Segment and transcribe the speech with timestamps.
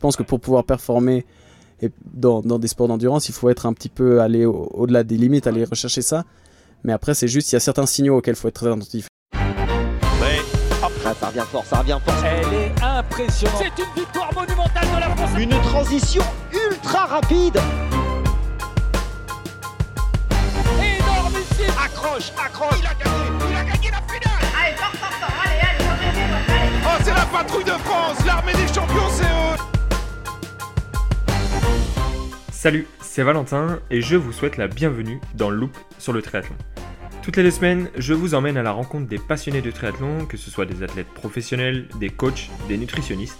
[0.00, 1.24] pense que pour pouvoir performer
[1.82, 5.16] et dans, dans, des sports d'endurance, il faut être un petit peu aller au-delà des
[5.16, 6.24] limites, aller rechercher ça.
[6.84, 9.06] Mais après, c'est juste, il y a certains signaux auxquels il faut être très attentif.
[11.04, 12.14] Ah, ça revient fort, ça revient fort.
[12.24, 13.58] Elle est impressionnante.
[13.58, 15.30] C'est une victoire monumentale de la France.
[15.38, 16.22] Une transition
[16.52, 17.58] ultra rapide.
[20.76, 21.74] Énormissime.
[21.82, 22.78] Accroche, accroche.
[22.80, 24.44] Il a gagné, il a gagné la finale.
[24.62, 25.34] Allez, fort, fort, fort.
[25.42, 26.70] Allez, allez, allez, allez.
[26.84, 29.69] Oh, c'est la patrouille de France, l'armée des champions, c'est eux.
[32.62, 36.54] Salut, c'est Valentin et je vous souhaite la bienvenue dans le Loop sur le triathlon.
[37.22, 40.36] Toutes les deux semaines, je vous emmène à la rencontre des passionnés de triathlon, que
[40.36, 43.38] ce soit des athlètes professionnels, des coachs, des nutritionnistes.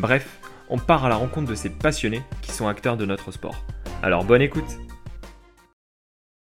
[0.00, 0.38] Bref,
[0.70, 3.62] on part à la rencontre de ces passionnés qui sont acteurs de notre sport.
[4.02, 4.78] Alors bonne écoute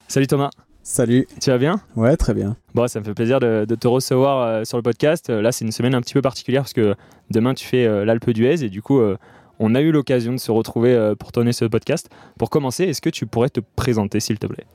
[0.07, 0.51] Salut Thomas
[0.83, 1.27] Salut.
[1.41, 1.81] Tu vas bien?
[1.97, 2.57] Ouais, très bien.
[2.75, 5.31] Bon, ça me fait plaisir de, te recevoir euh, sur le podcast.
[5.31, 6.95] Là, c'est une semaine un petit peu particulière parce que
[7.31, 9.17] demain, tu fais euh, l'Alpe d'Huez et du coup, euh,
[9.63, 12.11] on a eu l'occasion de se retrouver euh, pour tourner ce podcast.
[12.37, 14.67] Pour commencer, est-ce que tu pourrais te présenter, s'il te plaît?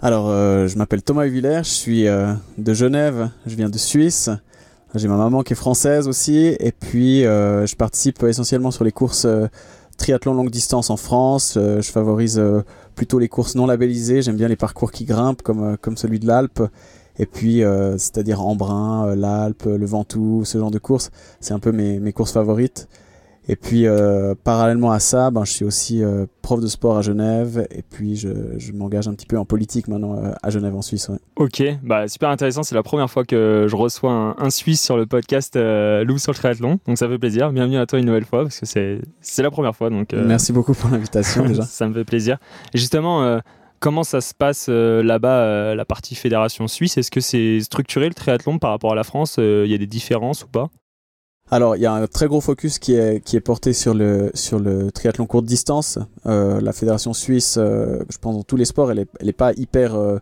[0.00, 4.30] Alors, euh, je m'appelle Thomas Huvillers, je suis euh, de Genève, je viens de Suisse.
[4.94, 9.26] J'ai ma maman qui est française aussi, et puis je participe essentiellement sur les courses
[9.98, 11.54] triathlon longue distance en France.
[11.56, 12.40] Je favorise
[12.94, 14.22] plutôt les courses non labellisées.
[14.22, 16.62] J'aime bien les parcours qui grimpent, comme, comme celui de l'Alpe.
[17.18, 17.64] Et puis,
[17.96, 21.10] c'est-à-dire Embrun, l'Alpe, le Ventoux, ce genre de courses.
[21.40, 22.86] C'est un peu mes, mes courses favorites.
[23.46, 27.02] Et puis, euh, parallèlement à ça, ben, je suis aussi euh, prof de sport à
[27.02, 27.66] Genève.
[27.70, 30.80] Et puis, je, je m'engage un petit peu en politique maintenant euh, à Genève, en
[30.80, 31.08] Suisse.
[31.10, 31.18] ouais.
[31.36, 32.62] Ok, bah super intéressant.
[32.62, 36.16] C'est la première fois que je reçois un, un Suisse sur le podcast euh, Loup
[36.18, 36.78] sur le triathlon.
[36.86, 37.52] Donc ça fait plaisir.
[37.52, 39.90] Bienvenue à toi une nouvelle fois parce que c'est la première fois.
[39.90, 41.62] Donc euh, Merci beaucoup pour l'invitation déjà.
[41.64, 42.38] ça me fait plaisir.
[42.72, 43.40] Et justement, euh,
[43.80, 46.96] comment ça se passe euh, là-bas, euh, la partie fédération suisse?
[46.96, 49.36] Est-ce que c'est structuré le triathlon par rapport à la France?
[49.38, 50.68] Euh, Il y a des différences ou pas?
[51.50, 54.30] Alors, il y a un très gros focus qui est, qui est porté sur le,
[54.34, 55.98] sur le triathlon courte distance.
[56.26, 59.32] Euh, la fédération suisse, euh, je pense dans tous les sports, elle est, elle est
[59.34, 60.18] pas hyper euh,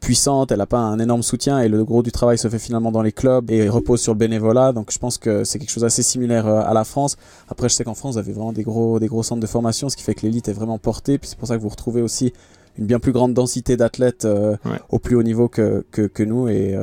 [0.00, 2.92] puissante, elle n'a pas un énorme soutien et le gros du travail se fait finalement
[2.92, 4.72] dans les clubs et repose sur le bénévolat.
[4.72, 7.16] Donc, je pense que c'est quelque chose d'assez similaire à la France.
[7.48, 9.88] Après, je sais qu'en France, vous avez vraiment des gros, des gros centres de formation,
[9.88, 11.16] ce qui fait que l'élite est vraiment portée.
[11.16, 12.34] Puis c'est pour ça que vous retrouvez aussi
[12.78, 14.78] une bien plus grande densité d'athlètes Ouais.
[14.90, 16.48] au plus haut niveau que, que, que nous.
[16.48, 16.76] Et,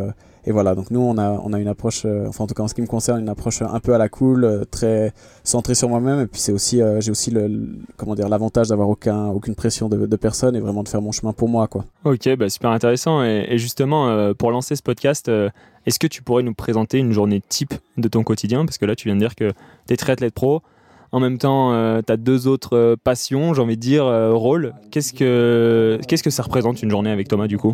[0.49, 2.63] et voilà, donc nous, on a, on a une approche, euh, enfin en tout cas
[2.63, 5.75] en ce qui me concerne, une approche un peu à la cool, euh, très centrée
[5.75, 6.21] sur moi-même.
[6.21, 9.89] Et puis c'est aussi, euh, j'ai aussi le, comment dire, l'avantage d'avoir aucun, aucune pression
[9.89, 11.85] de, personne et vraiment de faire mon chemin pour moi, quoi.
[12.03, 13.23] Ok, bah super intéressant.
[13.23, 15.49] Et, justement, euh, pour lancer ce podcast, euh,
[15.85, 18.65] est-ce que tu pourrais nous présenter une journée type de ton quotidien?
[18.65, 19.51] Parce que là, tu viens de dire que
[19.87, 20.61] tu es triathlète pro.
[21.11, 24.73] En même temps, tu as deux autres euh, passions, j'ai envie de dire, euh, rôles.
[24.91, 27.73] Qu'est-ce que, qu'est-ce que ça représente une journée avec Thomas, du coup?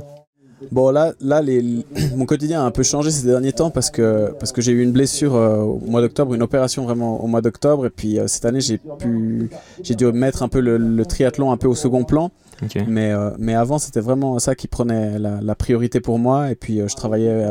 [0.72, 1.86] Bon là, là les,
[2.16, 4.82] mon quotidien a un peu changé ces derniers temps parce que, parce que j'ai eu
[4.82, 7.86] une blessure euh, au mois d'octobre, une opération vraiment au mois d'octobre.
[7.86, 9.50] Et puis euh, cette année, j'ai pu,
[9.84, 12.32] j'ai dû mettre un peu le, le triathlon un peu au second plan.
[12.88, 16.52] Mais, euh, mais avant, c'était vraiment ça qui prenait la, la priorité pour moi.
[16.52, 17.48] Et puis, je travaillais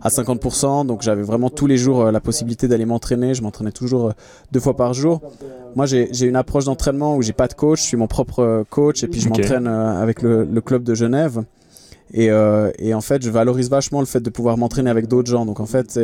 [0.00, 0.86] à 50%.
[0.86, 3.34] Donc, j'avais vraiment tous les jours la possibilité d'aller m'entraîner.
[3.34, 4.14] Je m'entraînais toujours
[4.52, 5.20] deux fois par jour.
[5.74, 7.82] Moi, j'ai une approche d'entraînement où j'ai pas de coach.
[7.82, 9.04] Je suis mon propre coach.
[9.04, 11.42] Et puis, je m'entraîne avec le, le club de Genève.
[12.14, 15.30] Et, euh, et en fait, je valorise vachement le fait de pouvoir m'entraîner avec d'autres
[15.30, 15.44] gens.
[15.44, 15.98] Donc, en fait,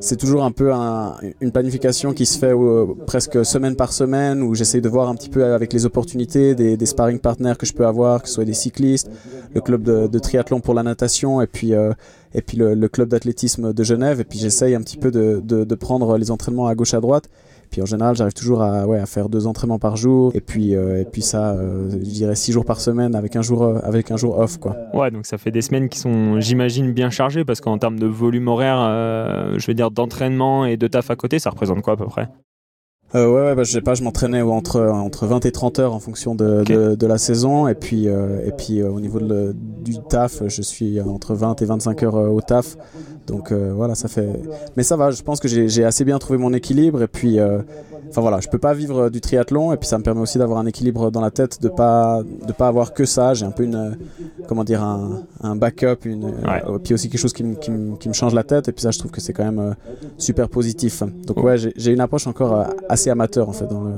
[0.00, 4.42] c'est toujours un peu un- une planification qui se fait euh, presque semaine par semaine
[4.42, 7.72] où j'essaye de voir un petit peu avec les opportunités des, sparring partners que je
[7.72, 9.10] peux avoir, que ce soit des cyclistes,
[9.54, 11.92] le club de, triathlon pour la natation et puis, euh,
[12.34, 14.20] et puis le, club d'athlétisme de Genève.
[14.20, 17.28] Et puis j'essaye un petit peu de prendre les entraînements à gauche à droite.
[17.70, 20.32] Puis en général, j'arrive toujours à, ouais, à faire deux entraînements par jour.
[20.34, 23.42] Et puis, euh, et puis ça, euh, je dirais six jours par semaine avec un
[23.42, 24.58] jour, euh, avec un jour off.
[24.58, 24.76] Quoi.
[24.92, 28.06] Ouais, donc ça fait des semaines qui sont, j'imagine, bien chargées parce qu'en termes de
[28.06, 31.96] volume horaire, je veux dire d'entraînement et de taf à côté, ça représente quoi à
[31.96, 32.28] peu près?
[33.14, 35.94] Euh, ouais, ouais bah, je sais pas, je m'entraînais entre, entre 20 et 30 heures
[35.94, 37.66] en fonction de, de, de la saison.
[37.66, 41.60] Et puis, euh, et puis euh, au niveau de du taf, je suis entre 20
[41.62, 42.76] et 25 heures au taf.
[43.26, 44.28] Donc voilà, ça fait.
[44.76, 47.02] Mais ça va, je pense que j'ai assez bien trouvé mon équilibre.
[47.02, 47.38] Et puis,
[48.08, 49.72] enfin voilà, je peux pas vivre du triathlon.
[49.72, 52.52] Et puis ça me permet aussi d'avoir un équilibre dans la tête, de pas, de
[52.52, 53.34] pas avoir que ça.
[53.34, 53.90] J'ai un peu une, euh,
[54.48, 56.62] comment dire, un, un backup, une, Ouais.
[56.68, 58.68] euh, puis aussi quelque chose qui, me- qui, me- qui me change la tête.
[58.68, 59.72] Et puis ça, je trouve que c'est quand même euh,
[60.18, 61.02] super positif.
[61.26, 63.92] Donc ouais, j'ai une approche encore euh, assez amateur en fait dans le,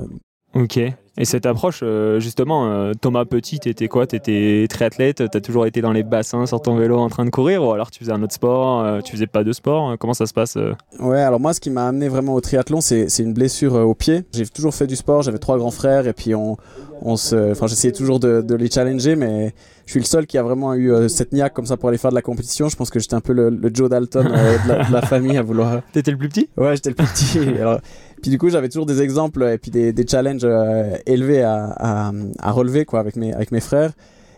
[0.54, 0.78] Ok.
[1.18, 4.06] Et cette approche, euh, justement, euh, Thomas Petit, t'étais quoi?
[4.06, 7.62] T'étais triathlète T'as toujours été dans les bassins sur ton vélo en train de courir
[7.62, 9.98] Ou alors tu faisais un autre sport euh, Tu faisais pas de sport?
[9.98, 10.56] Comment ça se passe
[11.00, 14.24] Ouais, alors moi, ce qui m'a amené vraiment au triathlon, c'est une blessure au pied.
[14.32, 16.56] J'ai toujours fait du sport, j'avais trois grands frères, et puis on,
[17.02, 19.52] on se, enfin, j'essayais toujours de, de les challenger, mais
[19.86, 21.98] je suis le seul qui a vraiment eu euh, cette niaque comme ça pour aller
[21.98, 22.68] faire de la compétition.
[22.68, 25.02] Je pense que j'étais un peu le, le Joe Dalton euh, de, la, de la
[25.02, 25.82] famille à vouloir.
[25.92, 26.48] T'étais le plus petit?
[26.56, 27.38] Ouais, j'étais le plus petit.
[27.60, 27.80] Alors,
[28.22, 31.74] Puis du coup, j'avais toujours des exemples et puis des, des challenges euh, élevés à,
[31.76, 33.92] à, à, relever quoi avec mes avec mes frères.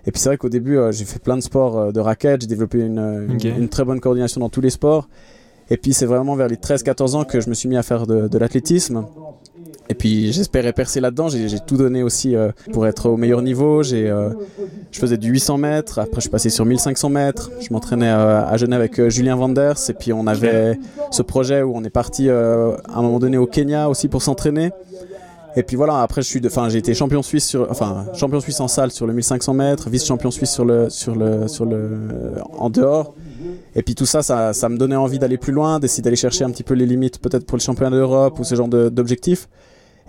[0.06, 2.40] Et puis c'est vrai qu'au début, euh, j'ai fait plein de sports euh, de raquettes,
[2.42, 2.98] j'ai développé une,
[3.28, 3.44] une, Ok.
[3.44, 5.08] une très bonne coordination dans tous les sports.
[5.70, 8.06] Et puis c'est vraiment vers les 13-14 ans que je me suis mis à faire
[8.06, 9.04] de, de l'athlétisme.
[9.88, 11.28] Et puis j'espérais percer là-dedans.
[11.28, 13.82] J'ai tout donné aussi euh, pour être au meilleur niveau.
[13.82, 14.30] J'ai, euh,
[14.90, 15.98] je faisais du 800 mètres.
[15.98, 17.50] Après je suis passé sur 1500 mètres.
[17.60, 19.76] Je m'entraînais euh, à Genève avec Julien Vanders.
[19.88, 20.78] Et puis on avait
[21.10, 24.70] ce projet où on est parti à un moment donné au Kenya aussi pour s'entraîner.
[25.56, 28.58] Et puis voilà, après je suis enfin j'ai été champion suisse sur, enfin champion suisse
[28.58, 32.08] en salle sur le 1500 mètres, vice-champion suisse sur le, sur le, sur le,
[32.58, 33.14] en dehors.
[33.76, 36.44] Et puis tout ça, ça, ça me donnait envie d'aller plus loin, d'essayer d'aller chercher
[36.44, 39.48] un petit peu les limites, peut-être pour le championnat d'Europe ou ce genre d'objectifs.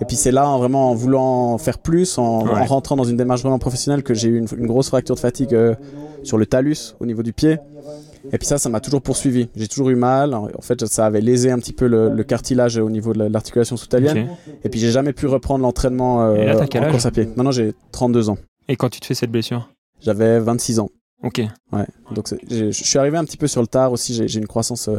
[0.02, 2.52] Et puis c'est là, en vraiment en voulant faire plus, en, Ouais.
[2.52, 5.20] en rentrant dans une démarche vraiment professionnelle, que j'ai eu une, une grosse fracture de
[5.22, 5.74] fatigue euh,
[6.24, 7.58] sur le talus au niveau du pied.
[8.34, 9.48] Et puis ça, ça m'a toujours poursuivi.
[9.56, 10.34] J'ai toujours eu mal.
[10.34, 13.30] En fait, ça avait lésé un petit peu le, le cartilage au niveau de la-
[13.30, 14.28] l'articulation sous-talienne.
[14.32, 14.54] Ok.
[14.66, 17.26] Et puis j'ai jamais pu reprendre l'entraînement euh, en course à pied.
[17.28, 18.38] Maintenant j'ai 32 ans.
[18.68, 19.70] Et quand tu te fais cette blessure?
[20.02, 20.90] J'avais 26 ans.
[21.26, 21.42] Ok.
[21.74, 21.86] Ouais.
[22.14, 24.14] Donc je suis arrivé un petit peu sur le tard aussi.
[24.28, 24.98] J'ai une croissance euh,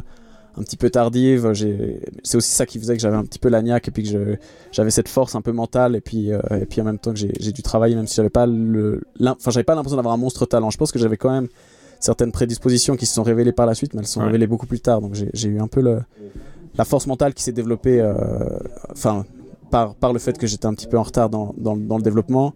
[0.58, 1.52] un petit peu tardive.
[2.22, 4.36] C'est aussi ça qui faisait que j'avais un petit peu la niaque et puis que
[4.72, 7.18] j'avais cette force un peu mentale et puis euh, et puis en même temps que
[7.18, 10.18] j'ai dû travailler même si j'avais pas le l'im- enfin j'avais pas l'impression d'avoir un
[10.18, 10.70] monstre talent.
[10.70, 11.48] Je pense que j'avais quand même
[12.00, 14.26] certaines prédispositions qui se sont révélées par la suite, mais elles se sont Ouais.
[14.26, 15.00] révélées beaucoup plus tard.
[15.00, 16.00] Donc j'ai eu un peu le,
[16.76, 18.14] la force mentale qui s'est développée, euh,
[18.90, 19.24] enfin
[19.70, 22.02] par par le fait que j'étais un petit peu en retard dans dans, dans le
[22.02, 22.52] développement.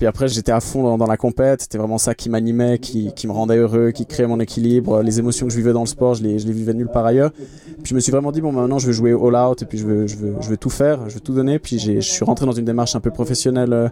[0.00, 1.60] Puis après, j'étais à fond dans, dans la compète.
[1.60, 5.02] C'était vraiment ça qui m'animait, qui, qui me rendait heureux, qui créait mon équilibre.
[5.02, 7.04] Les émotions que je vivais dans le sport, je les, je les vivais nulle part
[7.04, 7.32] ailleurs.
[7.32, 9.76] Puis je me suis vraiment dit, bon, maintenant, je veux jouer all out et puis
[9.76, 11.58] je veux, je veux, je veux tout faire, je veux tout donner.
[11.58, 13.88] Puis je suis rentré dans une démarche un peu professionnelle euh,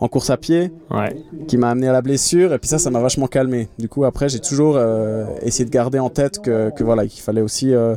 [0.00, 1.16] en course à pied Ouais.
[1.46, 2.52] qui m'a amené à la blessure.
[2.52, 3.68] Et puis ça, ça m'a vachement calmé.
[3.78, 7.22] Du coup, après, j'ai toujours euh, essayé de garder en tête que, que voilà, qu'il
[7.22, 7.94] fallait aussi euh,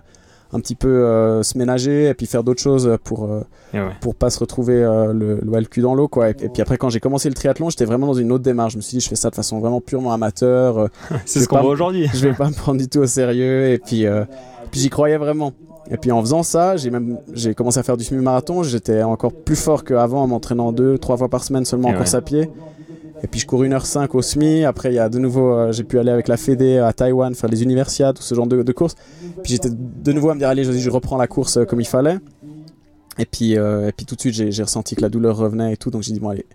[0.52, 3.42] un petit peu euh, se ménager et puis faire d'autres choses pour, euh,
[3.74, 3.90] ouais.
[4.02, 6.78] pour pas se retrouver euh, le, le, cul dans l'eau quoi et, et puis après
[6.78, 9.04] quand j'ai commencé le triathlon j'étais vraiment dans une autre démarche je me suis dit
[9.04, 10.88] je fais ça de façon vraiment purement amateur euh,
[11.26, 12.08] C'est ce qu'on voit aujourd'hui.
[12.14, 14.26] je vais pas me prendre du tout au sérieux et puis euh,
[14.72, 15.54] puis j'y croyais vraiment
[15.92, 19.34] et puis en faisant ça j'ai même j'ai commencé à faire du semi-marathon j'étais encore
[19.34, 22.00] plus fort qu'avant en m'entraînant deux trois fois par semaine seulement Et en ouais.
[22.00, 22.50] course à pied
[23.22, 25.84] et puis je cours 1h05 au semi après il y a de nouveau euh, j'ai
[25.84, 28.96] pu aller avec la Fédé à Taïwan faire les universiades tout ce genre de, courses.
[29.44, 31.82] Puis j'étais de nouveau à me dire allez je, je reprends la course euh, comme
[31.82, 32.18] il fallait.
[33.20, 35.78] Et puis, euh, et puis tout de suite, j'ai ressenti que la douleur revenait et
[35.78, 35.92] tout.
[35.92, 36.46] Donc j'ai dit, bon, allez,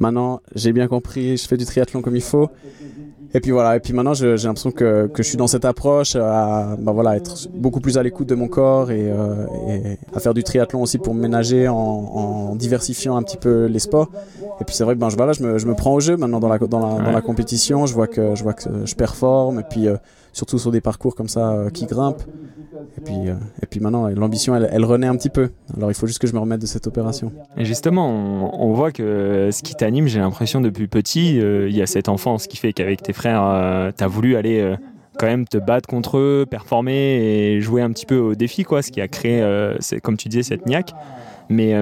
[0.00, 2.48] maintenant, j'ai bien compris, je fais du triathlon comme il faut.
[3.34, 6.16] Et puis voilà, et puis maintenant, j'ai l'impression que, que je suis dans cette approche
[6.16, 10.20] à bah voilà, être beaucoup plus à l'écoute de mon corps et, euh, et à
[10.20, 14.08] faire du triathlon aussi pour me ménager en, en diversifiant un petit peu les sports.
[14.62, 16.16] Et puis c'est vrai que ben, je, voilà, je, me, je me prends au jeu
[16.16, 17.12] maintenant dans la, dans la, dans Ouais.
[17.12, 17.84] la compétition.
[17.84, 19.96] Je vois que je, vois que je performe et puis euh,
[20.32, 22.22] surtout sur des parcours comme ça euh, qui grimpent.
[22.96, 25.50] Et puis, euh, et puis maintenant, l'ambition, elle, renaît un petit peu.
[25.76, 27.32] Alors il faut juste que je me remette de cette opération.
[27.56, 28.08] Et justement,
[28.62, 32.08] on, voit que ce qui t'anime, j'ai l'impression depuis petit, euh, il y a cette
[32.08, 34.76] enfance qui fait qu'avec tes frères, euh, t'as voulu aller euh,
[35.18, 38.82] quand même te battre contre eux, performer et jouer un petit peu au défi, quoi,
[38.82, 39.42] ce qui a créé,
[40.02, 40.92] comme tu disais, cette niaque.
[41.48, 41.74] Mais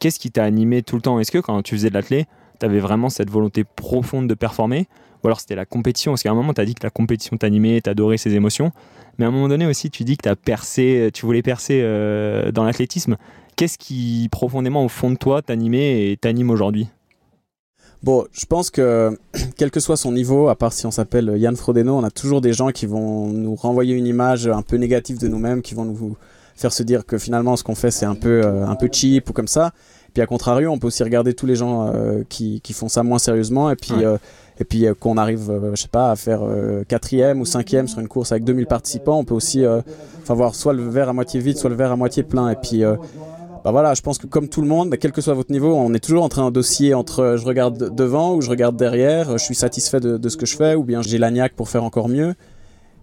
[0.00, 1.20] qu'est-ce qui t'a animé tout le temps?
[1.20, 2.26] Est-ce que quand tu faisais de l'athlé,
[2.58, 4.88] t'avais vraiment cette volonté profonde de performer?
[5.22, 7.80] Ou alors c'était la compétition Parce qu'à un moment, t'as dit que la compétition t'animait,
[7.80, 8.72] t'adorais ces émotions.
[9.18, 12.50] Mais à un moment donné aussi, tu dis que t'as percé, tu voulais percer euh,
[12.52, 13.16] dans l'athlétisme.
[13.56, 16.88] Qu'est-ce qui profondément au fond de toi t'animait et t'anime aujourd'hui?
[18.02, 19.16] Bon, je pense que
[19.56, 22.40] quel que soit son niveau, à part si on s'appelle Yann Frodeno, on a toujours
[22.40, 25.84] des gens qui vont nous renvoyer une image un peu négative de nous-mêmes, qui vont
[25.84, 26.16] nous
[26.56, 29.30] faire se dire que finalement ce qu'on fait c'est un peu euh, un peu cheap
[29.30, 29.72] ou comme ça.
[30.14, 33.02] Puis à contrario, on peut aussi regarder tous les gens euh, qui, qui font ça
[33.02, 34.04] moins sérieusement et puis Ouais.
[34.04, 34.18] euh,
[34.62, 37.88] et puis euh, qu'on arrive, euh, je sais pas, à faire euh, quatrième ou cinquième
[37.88, 39.64] sur une course avec 2000 participants, on peut aussi,
[40.22, 42.48] enfin voir soit le verre à moitié vide, soit le verre à moitié plein.
[42.48, 42.82] Et puis
[43.64, 45.74] bah voilà, je pense que comme tout le monde, bah, quel que soit votre niveau,
[45.74, 49.36] on est toujours en train d'osciller entre je regarde de- devant ou je regarde derrière,
[49.36, 51.82] je suis satisfait de, ce que je fais ou bien j'ai la niaque pour faire
[51.82, 52.34] encore mieux.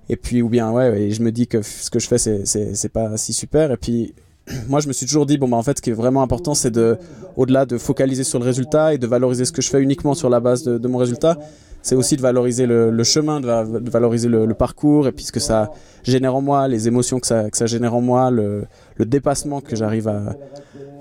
[0.08, 2.89] Et puis, ou bien, ouais, et je me dis que ce que je fais, c'est
[2.92, 3.72] pas si super.
[3.72, 4.13] Et puis,
[4.68, 6.53] moi, je me suis toujours dit, bon, bah, en fait, ce qui est vraiment important,
[6.53, 6.98] c'est de,
[7.36, 10.29] au-delà de focaliser sur le résultat et de valoriser ce que je fais uniquement sur
[10.29, 11.38] la base de, mon résultat,
[11.82, 15.32] c'est aussi de valoriser le, chemin, de, va- de valoriser le, parcours et puis ce
[15.32, 15.72] que ça
[16.03, 18.65] génère en moi, les émotions que ça, génère en moi, le,
[19.00, 20.36] dépassement que j'arrive à,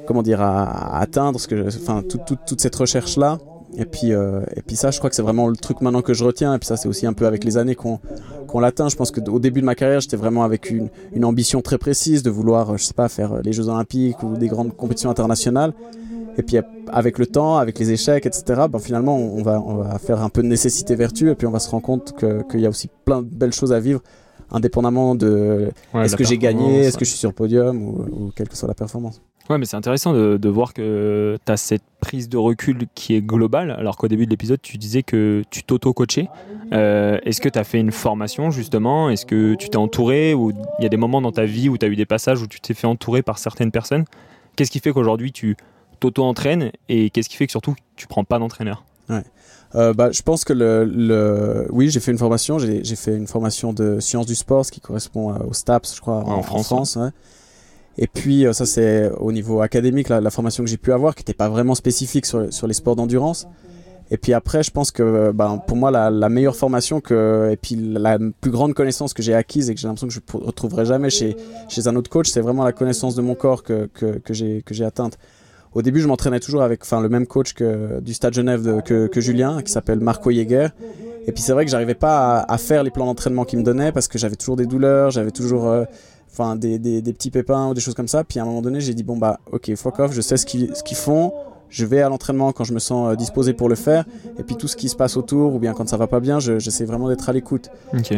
[0.06, 3.38] comment dire, à, atteindre, enfin, toute cette recherche-là.
[3.76, 6.14] Et puis, euh, et puis ça, je crois que c'est vraiment le truc maintenant que
[6.14, 6.54] je retiens.
[6.54, 8.00] Et puis ça, c'est aussi un peu avec les années qu'on
[8.46, 8.88] qu'on l'atteint.
[8.88, 12.22] Je pense qu'au début de ma carrière, j'étais vraiment avec une, une ambition très précise
[12.22, 15.10] de vouloir, euh, je sais pas, faire euh, les Jeux Olympiques ou des grandes compétitions
[15.10, 15.72] internationales.
[16.38, 16.56] Et puis
[16.88, 20.28] avec le temps, avec les échecs, etc., ben, finalement, on va, on va faire un
[20.28, 23.22] peu de nécessité-vertu et puis on va se rendre compte qu'il y a aussi plein
[23.22, 24.00] de belles choses à vivre,
[24.52, 28.30] indépendamment de Ouais, est-ce que j'ai gagné, est-ce que je suis sur podium ou, ou
[28.36, 29.20] quelle que soit la performance.
[29.50, 33.14] Ouais, mais c'est intéressant de, de voir que tu as cette prise de recul qui
[33.14, 36.28] est globale, alors qu'au début de l'épisode, tu disais que tu t'auto-coachais.
[36.72, 39.08] Euh, Est-ce que tu as fait une formation justement?
[39.08, 41.78] Est-ce que tu t'es entouré Ou il y a des moments dans ta vie où
[41.78, 44.04] tu as eu des passages où tu t'es fait entourer par certaines personnes?
[44.56, 45.56] Qu'est-ce qui fait qu'aujourd'hui tu
[46.00, 48.84] t'auto-entraînes et qu'est-ce qui fait que surtout tu prends pas d'entraîneur?
[49.74, 51.66] Euh, bah, je pense que le, le...
[51.70, 52.58] oui, j'ai fait une formation.
[52.58, 56.18] J'ai fait une formation de sciences du sport, ce qui correspond au STAPS, je crois,
[56.24, 57.08] Ouais, en France, ouais.
[57.98, 61.20] Et puis euh, ça, c'est au niveau académique, la, formation que j'ai pu avoir, qui
[61.20, 63.48] n'était pas vraiment spécifique sur, sur les sports d'endurance.
[64.10, 67.56] Et puis après, je pense que euh, ben, pour moi, la, meilleure formation que, et
[67.56, 70.44] puis la plus grande connaissance que j'ai acquise et que j'ai l'impression que je ne
[70.46, 71.36] retrouverai jamais chez,
[71.68, 74.84] chez un autre coach, c'est vraiment la connaissance de mon corps que, que, que j'ai
[74.84, 75.18] atteinte.
[75.74, 79.06] Au début, je m'entraînais toujours avec enfin, le même coach que, du Stade Genève que,
[79.06, 80.68] que Julien, qui s'appelle Marco Jäger.
[81.26, 83.64] Et puis c'est vrai que j'arrivais pas à, à faire les plans d'entraînement qu'il me
[83.64, 85.84] donnait parce que j'avais toujours des douleurs, j'avais toujours euh,
[86.38, 88.24] enfin des, des, des petits pépins ou des choses comme ça.
[88.24, 90.46] Puis à un moment donné, j'ai dit bon bah ok, fuck off, je sais ce
[90.46, 91.32] qu'ils qu'ils font.
[91.70, 94.06] Je vais à l'entraînement quand je me sens euh, disposé pour le faire.
[94.38, 96.40] Et puis tout ce qui se passe autour ou bien quand ça va pas bien,
[96.40, 97.68] je- j'essaie vraiment d'être à l'écoute.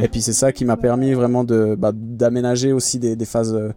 [0.04, 3.52] Et puis c'est ça qui m'a permis vraiment de bah, d'aménager aussi des, des phases
[3.54, 3.72] euh,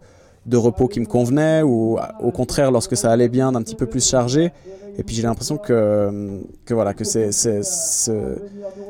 [0.46, 3.86] de repos qui me convenaient ou au contraire lorsque ça allait bien d'un petit peu
[3.86, 4.52] plus chargé.
[4.96, 8.36] Et puis j'ai l'impression que, que voilà que c'est, c'est, ce-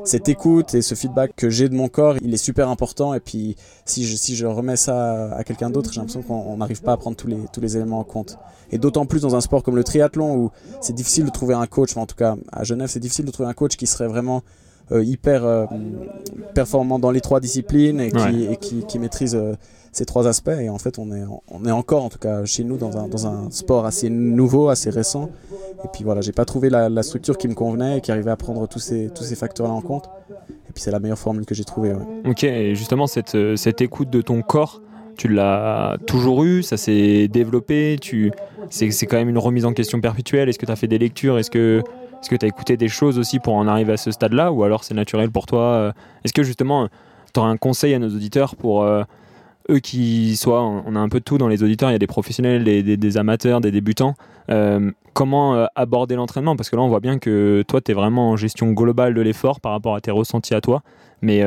[0.03, 3.15] cette écoute et ce feedback que j'ai de mon corps, il est super important.
[3.15, 6.57] Et puis si je, si je remets ça à quelqu'un d'autre, j'ai l'impression qu'on on
[6.57, 8.37] n'arrive pas à prendre tous les, tous les éléments en compte.
[8.71, 11.65] Et d'autant plus dans un sport comme le triathlon où c'est difficile de trouver un
[11.65, 14.07] coach, enfin, en tout cas à Genève c'est difficile de trouver un coach qui serait
[14.07, 14.43] vraiment
[14.91, 15.65] hyper euh,
[16.53, 18.53] performant dans les trois disciplines et qui, Ouais.
[18.53, 19.53] et qui, qui maîtrise euh,
[19.91, 20.49] ces trois aspects.
[20.59, 23.07] Et en fait, on est, on est encore, en tout cas chez nous, dans un,
[23.07, 25.29] dans un sport assez nouveau, assez récent.
[25.83, 28.31] Et puis voilà, j'ai pas trouvé la, la structure qui me convenait et qui arrivait
[28.31, 30.09] à prendre tous ces, tous ces facteurs-là en compte.
[30.69, 31.93] Et puis c'est la meilleure formule que j'ai trouvée.
[31.93, 32.29] ouais.
[32.29, 34.81] Ok, et justement, cette, euh, cette écoute de ton corps,
[35.17, 38.33] tu l'as toujours eu, ça s'est développé, tu...
[38.69, 40.49] c'est c'est quand même une remise en question perpétuelle?
[40.49, 41.37] Est-ce que tu as fait des lectures?
[41.39, 41.81] Est-ce que
[42.33, 44.83] est tu as écouté des choses aussi pour en arriver à ce stade-là Ou alors
[44.83, 45.91] c'est naturel pour toi euh,
[46.23, 46.87] Est-ce que justement,
[47.33, 49.03] tu aurais un conseil à nos auditeurs pour euh,
[49.69, 51.99] eux qui soient, on a un peu de tout dans les auditeurs, il y a
[51.99, 54.15] des professionnels, des, des- amateurs, des débutants.
[54.49, 56.55] Euh, comment aborder l'entraînement?
[56.55, 59.21] Parce que là, on voit bien que toi, tu es vraiment en gestion globale de
[59.21, 60.81] l'effort par rapport à tes ressentis à toi.
[61.21, 61.43] Mais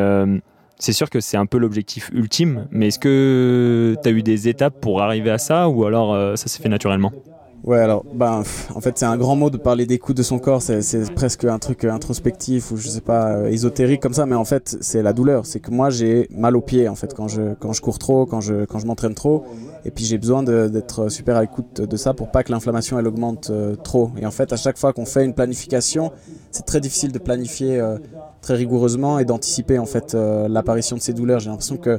[0.79, 2.67] c'est sûr que c'est un peu l'objectif ultime.
[2.71, 6.49] Mais est-ce que tu as eu des étapes pour arriver à ça ou alors ça
[6.49, 7.13] s'est fait naturellement?
[7.65, 8.43] Ouais, alors, ben,
[8.75, 10.63] en fait, c'est un grand mot de parler d'écoute de son corps.
[10.63, 14.27] C'est, presque un truc euh, introspectif ou je sais pas, euh, ésotérique comme ça.
[14.27, 15.45] Mais en fait, c'est la douleur.
[15.45, 18.27] C'est que moi, j'ai mal aux pieds, en fait, quand je, quand je cours trop,
[18.27, 19.45] quand je, quand je m'entraîne trop.
[19.85, 23.07] Et puis, j'ai besoin d'être super à l'écoute de ça pour pas que l'inflammation, elle
[23.07, 24.11] augmente euh, trop.
[24.21, 26.13] Et en fait, à chaque fois qu'on fait une planification,
[26.51, 27.99] c'est très difficile de planifier euh,
[28.41, 31.41] très rigoureusement et d'anticiper, en fait, l'apparition de ces douleurs.
[31.41, 31.99] J'ai l'impression que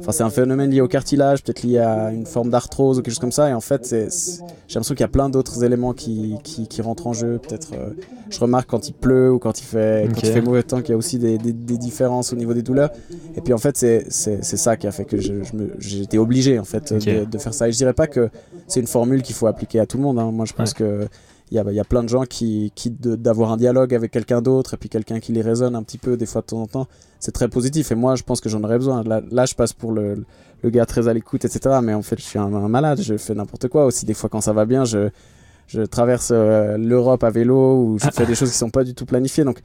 [0.00, 3.12] Enfin, c'est un phénomène lié au cartilage, peut-être lié à une forme d'arthrose ou quelque
[3.14, 3.48] chose comme ça.
[3.50, 6.66] Et en fait, c'est- c'est- j'ai l'impression qu'il y a plein d'autres éléments qui, qui,
[6.66, 7.38] qui rentrent en jeu.
[7.38, 7.90] Peut-être, euh,
[8.30, 10.90] je remarque quand il pleut ou quand il fait, quand il fait mauvais temps qu'il
[10.90, 12.90] y a aussi des, des, des différences au niveau des douleurs.
[13.36, 16.18] Et puis en fait, c'est ça qui a fait que je, je me- j'ai été
[16.18, 16.92] obligé en fait
[17.24, 17.68] de faire ça.
[17.68, 18.30] Et je dirais pas que
[18.66, 20.18] c'est une formule qu'il faut appliquer à tout le monde.
[20.18, 20.30] hein.
[20.32, 21.08] Moi, je pense que
[21.50, 24.10] il y a, il y a plein de gens qui quittent d'avoir un dialogue avec
[24.10, 26.62] quelqu'un d'autre et puis quelqu'un qui les raisonne un petit peu des fois de temps
[26.62, 26.86] en temps.
[27.20, 29.02] C'est très positif et moi je pense que j'en aurais besoin.
[29.04, 30.24] Là, là, je passe pour le,
[30.62, 31.78] le gars très à l'écoute, etc.
[31.82, 34.06] Mais en fait je suis un, un malade, je fais n'importe quoi aussi.
[34.06, 35.08] Des fois quand ça va bien, je,
[35.68, 38.94] je traverse euh, l'Europe à vélo ou je fais des choses qui sont pas du
[38.94, 39.44] tout planifiées.
[39.44, 39.60] Donc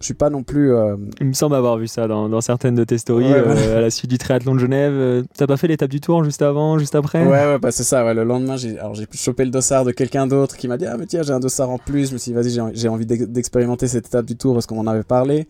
[0.00, 0.72] je suis pas non plus...
[0.72, 3.78] euh, Il me semble avoir vu ça dans, dans certaines de tes stories Ouais, euh,
[3.78, 4.92] à la suite du triathlon de Genève.
[4.94, 7.22] Euh, T'as pas fait l'étape du tour juste avant, juste après?
[7.24, 8.04] Ouais, ouais, bah c'est ça.
[8.04, 8.14] Ouais.
[8.14, 8.76] Le lendemain, j'ai
[9.12, 11.70] chopé le dossard de quelqu'un d'autre qui m'a dit ah mais tiens j'ai un dossard
[11.70, 12.08] en plus.
[12.08, 14.78] Je me suis dit vas-y j'ai envie d'ex- d'expérimenter cette étape du tour parce qu'on
[14.78, 15.46] en avait parlé.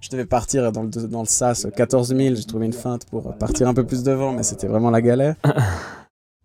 [0.00, 2.34] Je devais partir dans le dans le sas 14 000.
[2.36, 5.34] J'ai trouvé une feinte pour partir un peu plus devant, mais c'était vraiment la galère.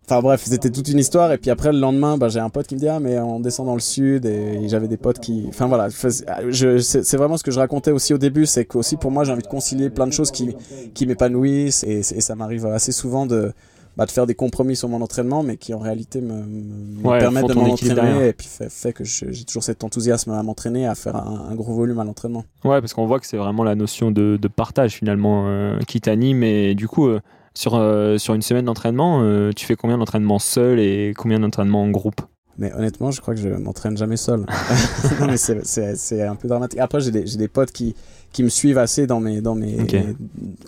[0.06, 1.32] Enfin bref, c'était toute une histoire.
[1.32, 3.40] Et puis après le lendemain, bah, j'ai un pote qui me dit ah mais on
[3.40, 5.44] descend dans le sud et j'avais des potes qui.
[5.48, 9.10] Enfin voilà, je- c'est vraiment ce que je racontais aussi au début, c'est qu'aussi pour
[9.10, 10.54] moi j'ai envie de concilier plein de choses qui
[10.94, 13.52] qui m'épanouissent et, et ça m'arrive assez souvent de
[13.96, 17.20] bah, de faire des compromis sur mon entraînement, mais qui en réalité me, me Ouais,
[17.20, 20.96] permettent de m'entraîner et puis fait, fait que j'ai toujours cet enthousiasme à m'entraîner, à
[20.96, 22.44] faire un, un gros volume à l'entraînement.
[22.64, 26.00] Ouais, parce qu'on voit que c'est vraiment la notion de, de partage finalement euh, qui
[26.00, 26.42] t'anime.
[26.42, 27.20] Et du coup, euh,
[27.56, 31.82] sur, euh, sur une semaine d'entraînement, euh, tu fais combien d'entraînements seul et combien d'entraînements
[31.82, 32.20] en groupe?
[32.58, 34.40] Mais honnêtement, je crois que je m'entraîne jamais seul.
[35.20, 36.78] non, mais c'est- un peu dramatique.
[36.78, 37.94] Après, j'ai des, j'ai des potes qui,
[38.32, 39.76] qui me suivent assez dans mes, dans mes,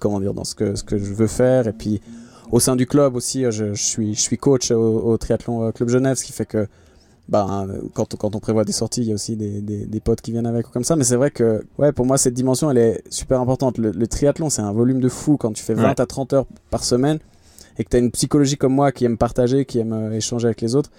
[0.01, 1.69] comment dire, dans ce que, ce que je veux faire.
[1.69, 2.01] Et puis,
[2.51, 5.71] au sein du club aussi, euh, je, je suis, je suis coach au, au triathlon
[5.73, 6.67] club Genève, ce qui fait que,
[7.29, 10.21] ben, quand, quand on prévoit des sorties, il y a aussi des, des, des potes
[10.21, 10.95] qui viennent avec ou comme ça.
[10.97, 13.79] Mais c'est vrai que, ouais, pour moi, cette dimension, elle est super importante.
[13.79, 16.01] Le, le triathlon, c'est un volume de fou quand tu fais 20 Ouais.
[16.01, 17.19] à 30 heures par semaine.
[17.79, 20.47] et que tu as une psychologie comme moi qui aime partager, qui aime euh, échanger
[20.47, 20.91] avec les autres,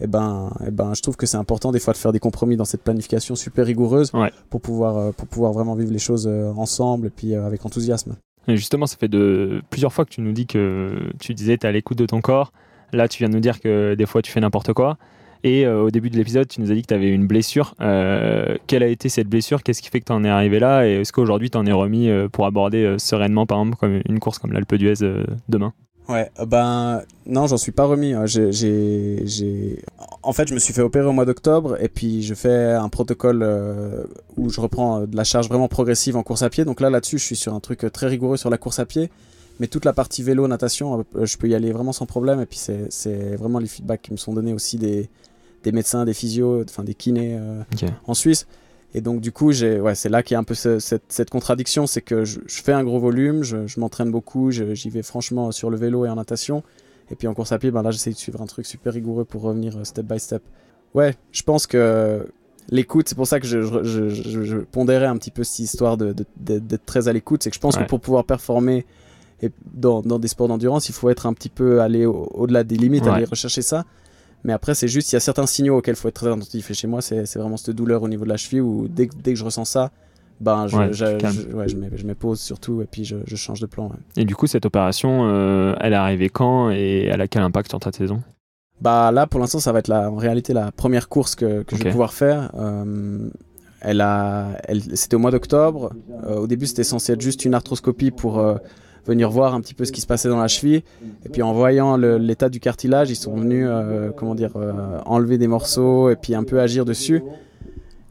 [0.00, 2.56] et ben, et ben, je trouve que c'est important des fois de faire des compromis
[2.56, 4.30] dans cette planification super rigoureuse Ouais.
[4.48, 8.14] pour, pouvoir, euh, pour pouvoir vraiment vivre les choses euh, ensemble et puis avec enthousiasme.
[8.46, 11.66] Et justement, ça fait de plusieurs fois que tu nous dis que tu disais tu
[11.66, 12.52] es à l'écoute de ton corps.
[12.92, 14.98] Là, tu viens de nous dire que des fois tu fais n'importe quoi.
[15.42, 17.74] Et euh, au début de l'épisode, tu nous as dit que tu avais une blessure.
[17.80, 19.62] Euh, quelle a été cette blessure?
[19.62, 20.86] Qu'est-ce qui fait que tu en es arrivé là?
[20.86, 24.20] Et est-ce qu'aujourd'hui tu en es remis euh, pour aborder sereinement, par exemple, comme une
[24.20, 24.94] course comme l'Alpe d'Huez
[25.48, 25.72] demain?
[26.08, 28.14] Ouais, ben non, j'en suis pas remis.
[28.14, 28.26] hein.
[28.26, 29.78] J'ai,
[30.22, 32.88] En fait, je me suis fait opérer au mois d'octobre et puis je fais un
[32.88, 33.46] protocole
[34.36, 36.64] où je reprends de la charge vraiment progressive en course à pied.
[36.64, 39.08] Donc là, là-dessus, je suis sur un truc très rigoureux sur la course à pied.
[39.60, 42.40] Mais toute la partie vélo, natation, je peux y aller vraiment sans problème.
[42.40, 45.08] Et puis c'est vraiment les feedbacks qui me sont donnés aussi des,
[45.62, 47.62] des médecins, des physios, enfin des kinés euh,
[48.06, 48.46] en Suisse.
[48.94, 51.30] Et donc du coup, ouais, c'est là qu'il y a un peu ce- cette, cette
[51.30, 55.02] contradiction, c'est que je, je fais un gros volume, je, je m'entraîne beaucoup, j'y vais
[55.02, 56.62] franchement sur le vélo et en natation.
[57.12, 59.24] Et puis en course à pied, ben là, j'essaie de suivre un truc super rigoureux
[59.24, 60.42] pour revenir euh, step by step.
[60.94, 62.26] Ouais, je pense que
[62.68, 65.58] l'écoute, c'est pour ça que je, je, je- je- je pondérais un petit peu cette
[65.60, 67.42] histoire d'être très à l'écoute.
[67.44, 67.84] C'est que je pense Ouais.
[67.84, 68.86] que pour pouvoir performer
[69.42, 72.64] et dans, dans des sports d'endurance, il faut être un petit peu aller au- au-delà
[72.64, 73.10] des limites, Ouais.
[73.10, 73.84] aller rechercher ça.
[74.44, 76.70] Mais après, c'est juste, il y a certains signaux auxquels il faut être très attentif.
[76.70, 79.16] Et chez moi, c'est vraiment cette douleur au niveau de la cheville où dès, que-
[79.16, 79.90] dès que je ressens ça,
[80.40, 83.88] ben, je, Ouais, je, ouais, mets pause surtout et puis je, change de plan.
[83.88, 83.96] ouais.
[84.16, 87.68] Et du coup, cette opération, euh, elle est arrivée quand et elle a quel impact
[87.70, 88.22] sur ta saison?
[88.80, 91.76] Bah là, pour l'instant, ça va être la, en réalité la première course que, que
[91.76, 92.50] je vais pouvoir faire.
[92.58, 93.28] Euh,
[93.82, 95.92] elle a, elle, c'était au mois d'octobre.
[96.26, 98.56] Euh, au début, c'était censé être juste une arthroscopie pour euh,
[99.06, 100.82] venir voir un petit peu ce qui se passait dans la cheville.
[101.24, 105.38] Et puis en voyant l'état du cartilage, ils sont venus, euh, comment dire, euh, enlever
[105.38, 107.22] des morceaux et puis un peu agir dessus.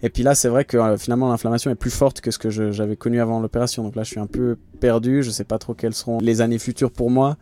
[0.02, 2.50] Et puis là, c'est vrai que euh, finalement, l'inflammation est plus forte que ce que
[2.50, 3.84] j'avais connu avant l'opération.
[3.84, 5.24] Donc là, je suis un peu perdu.
[5.24, 7.38] Je sais pas trop quelles seront les années futures pour moi.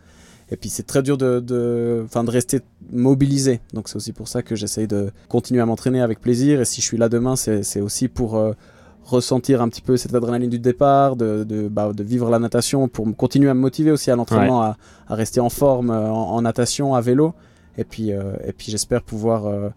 [0.50, 3.60] Et puis c'est très dur de, de, enfin, de rester mobilisé.
[3.74, 6.62] Donc c'est aussi pour ça que j'essaye de continuer à m'entraîner avec plaisir.
[6.62, 8.42] Et si je suis là demain, c'est aussi pour
[9.08, 12.88] ressentir un petit peu cette adrénaline du départ, de, de, bah, de vivre la natation,
[12.88, 16.36] pour continuer à me motiver aussi à l'entraînement, à, à rester en forme euh, en,
[16.36, 17.34] en natation, à vélo.
[17.78, 19.70] Et puis, euh, et puis j'espère pouvoir euh,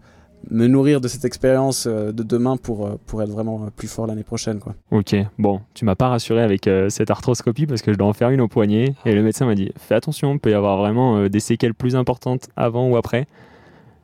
[0.49, 4.23] me nourrir de cette expérience euh, de demain pour, pour être vraiment plus fort l'année
[4.23, 4.59] prochaine.
[4.59, 4.73] Quoi.
[4.91, 8.31] Ok, bon, tu m'as pas rassuré avec cette arthroscopie parce que je dois en faire
[8.31, 11.27] une au poignet et le médecin m'a dit fais attention, il peut y avoir vraiment
[11.29, 13.27] des séquelles plus importantes avant ou après.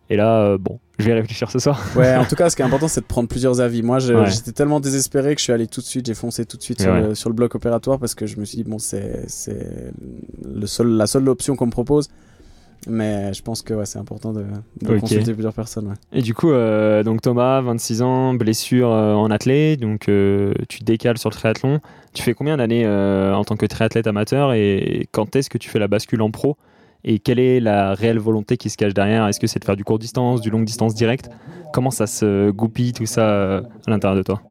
[0.10, 1.84] Et là, euh, bon, je vais réfléchir ce soir.
[1.96, 3.84] Ouais, en tout cas, ce qui est important, c'est de prendre plusieurs avis.
[3.84, 4.30] Moi, Ouais.
[4.30, 6.82] j'étais tellement désespéré que je suis allé tout de suite, j'ai foncé tout de suite
[6.82, 7.02] sur, ouais.
[7.02, 11.08] le, sur le bloc opératoire parce que je me suis dit, bon, c'est seul, la
[11.08, 12.10] seule option qu'on me propose.
[12.88, 14.46] Mais je pense que ouais, c'est important de,
[15.00, 15.88] consulter plusieurs personnes.
[15.88, 15.96] ouais.
[16.14, 20.84] Et du coup, euh, donc Thomas, 26 ans, blessure euh, en athlète, donc euh, tu
[20.84, 21.82] décales sur le triathlon.
[22.14, 25.80] Tu fais combien d'années en tant que triathlète amateur et quand est-ce que tu fais
[25.80, 26.56] la bascule en pro?
[27.04, 29.28] Et quelle est la réelle volonté qui se cache derrière?
[29.28, 31.30] Est-ce que c'est de faire du court distance, du longue distance direct?
[31.74, 34.42] Comment ça se goupille tout ça euh, à l'intérieur de toi?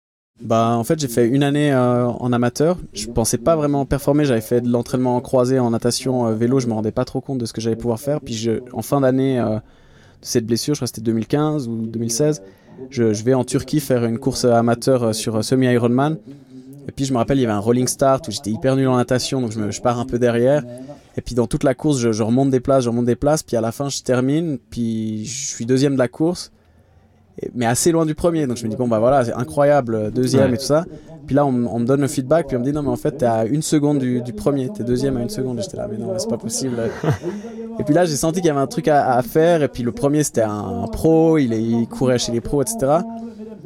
[0.43, 2.79] Bah, en fait, j'ai fait une année euh, en amateur.
[2.93, 4.25] Je pensais pas vraiment performer.
[4.25, 6.61] J'avais fait de l'entraînement croisé en natation, euh, vélo.
[6.61, 8.21] Je me rendais pas trop compte de ce que j'allais pouvoir faire.
[8.21, 9.61] Puis, en fin d'année de
[10.21, 12.43] cette blessure, je crois que c'était 2015 ou 2016,
[12.91, 16.19] je, vais en Turquie faire une course amateur sur semi-Ironman.
[16.89, 18.87] Et puis, je me rappelle, il y avait un rolling start où j'étais hyper nul
[18.89, 20.63] en natation, donc je, me, je pars un peu derrière.
[21.17, 23.43] Et puis, dans toute la course, je, je remonte des places, je remonte des places.
[23.43, 24.59] Puis, à la fin, je termine.
[24.71, 26.53] Puis, je suis deuxième de la course.
[27.55, 28.47] Mais assez loin du premier.
[28.47, 30.55] Donc je me dis, bon, bah voilà, c'est incroyable, deuxième Ouais.
[30.55, 30.87] et tout ça.
[31.27, 33.13] Puis là, on, me donne le feedback, puis on me dit, non, mais en fait,
[33.13, 35.61] t'es à une seconde du, du premier, t'es deuxième à une seconde.
[35.61, 36.77] J'étais là, mais non, c'est pas possible.
[37.79, 39.63] et puis là, j'ai senti qu'il y avait un truc à, à faire.
[39.63, 42.63] Et puis le premier, c'était un, un pro, il, est- il courait chez les pros,
[42.63, 42.79] etc.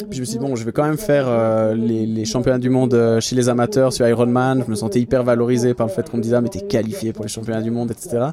[0.08, 2.70] Puis je me suis dit, bon, je vais quand même faire euh, les, championnats du
[2.70, 4.62] monde euh, chez les amateurs sur Ironman.
[4.64, 7.12] Je me sentais hyper valorisé par le fait qu'on me disait, ah, mais t'es qualifié
[7.12, 8.28] pour les championnats du monde, etc.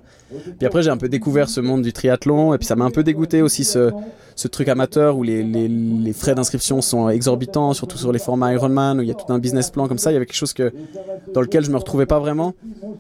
[0.57, 2.53] Puis après, j'ai un peu découvert ce monde du triathlon.
[2.53, 3.91] Et puis ça m'a un peu dégoûté aussi ce,
[4.37, 8.53] ce truc amateur où les, les, les frais d'inscription sont exorbitants, surtout sur les formats
[8.53, 10.11] Ironman, où il y a tout un business plan comme ça.
[10.11, 10.71] Il y avait quelque chose que,
[11.33, 12.53] dans lequel je me retrouvais pas vraiment.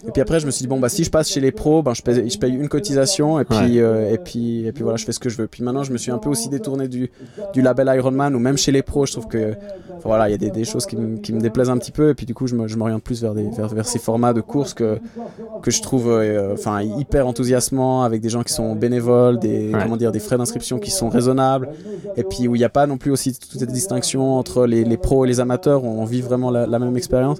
[0.07, 1.83] Et puis après, je me suis dit, bon, bah, si je passe chez les pros,
[1.83, 3.79] ben, je, paye, je paye une cotisation et puis, Ouais.
[3.81, 5.47] euh, et, puis, et puis voilà, je fais ce que je veux.
[5.47, 7.11] Puis maintenant, je me suis un peu aussi détourné du,
[7.53, 9.53] du label Ironman, ou même chez les pros, je trouve que
[10.03, 12.09] voilà, il y a des, des choses qui, me- qui me déplaisent un petit peu.
[12.09, 14.73] Et puis du coup, je m'oriente plus vers, des, vers, vers ces formats de course
[14.73, 14.97] que,
[15.61, 19.79] que je trouve euh, enfin, hyper enthousiasmants, avec des gens qui sont bénévoles, des, Ouais.
[19.83, 21.26] comment dire, des frais d'inscription qui sont raisonnables.
[22.15, 24.83] Et puis où il n'y a pas non plus aussi toute cette distinction entre les,
[24.83, 27.39] les pros et les amateurs, où on vit vraiment la, la même expérience.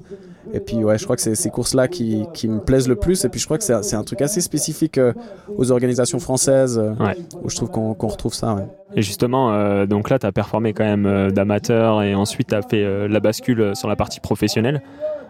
[0.53, 3.25] Et puis ouais, je crois que c'est ces courses-là qui, qui me plaisent le plus.
[3.25, 5.11] Et puis je crois que c'est un truc assez spécifique euh,
[5.57, 7.17] aux organisations françaises, euh, Ouais.
[7.43, 8.53] où je trouve qu'on retrouve ça.
[8.55, 8.65] ouais.
[8.95, 12.61] Et justement, euh, donc là, tu as performé quand même d'amateur et ensuite tu as
[12.61, 14.81] fait la bascule sur la partie professionnelle.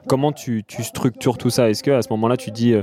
[0.07, 1.69] Comment tu, tu structures tout ça?
[1.69, 2.75] Est-ce que à ce moment-là, tu dis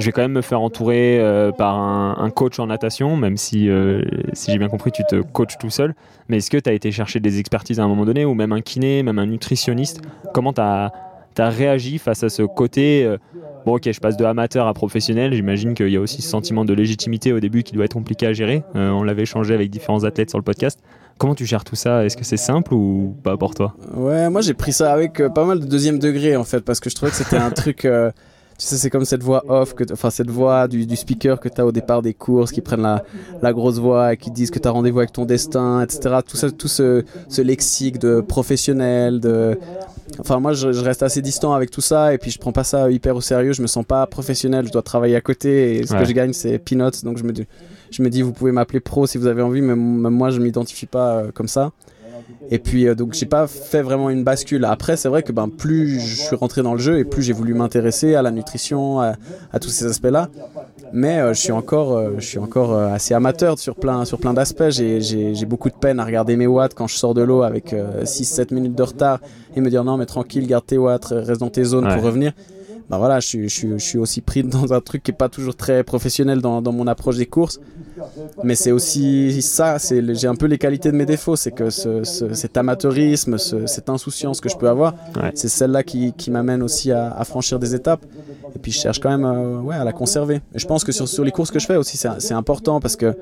[0.00, 3.68] je vais quand même me faire entourer euh, par un, coach en natation, même si,
[3.68, 4.02] euh,
[4.32, 5.94] si j'ai bien compris, tu te coaches tout seul.
[6.28, 8.52] Mais est-ce que tu as été chercher des expertises à un moment donné, ou même
[8.52, 10.00] un kiné, même un nutritionniste?
[10.32, 10.90] Comment tu as,
[11.38, 13.18] réagi face à ce côté euh,
[13.66, 15.32] Bon, ok, je passe de amateur à professionnel.
[15.32, 18.26] J'imagine qu'il y a aussi ce sentiment de légitimité au début qui doit être compliqué
[18.26, 18.62] à gérer.
[18.74, 20.80] On l'avait échangé avec différents athlètes sur le podcast.
[21.16, 22.04] Comment tu gères tout ça?
[22.04, 23.74] Est-ce que c'est simple ou pas pour toi?
[23.94, 26.90] Ouais, moi j'ai pris ça avec pas mal de deuxième degré en fait, parce que
[26.90, 27.86] je trouvais que c'était un truc.
[28.58, 31.48] Tu sais, c'est comme cette voix off, que enfin cette voix du, du speaker que
[31.48, 33.02] tu as au départ des courses, qui prennent la,
[33.42, 36.16] la grosse voix et qui disent que tu as rendez-vous avec ton destin, etc.
[36.26, 39.58] Tout, ça, tout ce, ce lexique de professionnel, de.
[40.20, 42.62] Enfin, moi je, je reste assez distant avec tout ça et puis je prends pas
[42.64, 45.86] ça hyper au sérieux, je me sens pas professionnel, je dois travailler à côté et
[45.86, 46.00] ce Ouais.
[46.00, 47.46] que je gagne c'est peanuts, donc je me dis,
[47.90, 50.38] je me dis vous pouvez m'appeler pro si vous avez envie, mais même moi je
[50.40, 51.72] m'identifie pas euh, comme ça.
[52.50, 54.64] Et puis euh, donc j'ai pas fait vraiment une bascule.
[54.64, 57.32] Après c'est vrai que ben plus je suis rentré dans le jeu et plus j'ai
[57.32, 59.14] voulu m'intéresser à la nutrition, à,
[59.52, 60.28] à tous ces aspects-là.
[60.92, 64.34] Mais euh, je suis encore, euh, je suis encore assez amateur sur plein, sur plein
[64.34, 64.68] d'aspects.
[64.70, 68.54] J'ai, beaucoup de peine à regarder mes watts quand je sors de l'eau avec 6-7
[68.54, 69.20] minutes de retard
[69.54, 71.94] et me dire non mais tranquille, garde tes watts, reste dans tes zones Ouais.
[71.94, 72.32] pour revenir.
[72.90, 75.14] Bah voilà, je suis, je, suis, je suis aussi pris dans un truc qui est
[75.14, 77.58] pas toujours très professionnel dans, dans mon approche des courses.
[78.42, 82.04] Mais c'est aussi ça, j'ai un peu les qualités de mes défauts, c'est que ce,
[82.04, 85.30] ce- cet amateurisme, ce- cette insouciance que je peux avoir, Ouais.
[85.34, 88.04] c'est celle-là qui, qui m'amène aussi à, à franchir des étapes.
[88.54, 90.40] Et puis je cherche quand même euh, ouais, à la conserver.
[90.54, 92.80] Et je pense que sur, sur les courses que je fais aussi, c'est c'est important
[92.80, 93.16] parce que